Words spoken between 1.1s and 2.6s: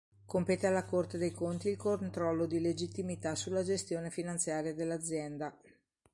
dei conti il controllo di